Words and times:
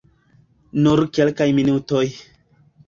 Nur 0.87 1.03
kelkaj 1.19 1.49
minutoj. 1.61 2.05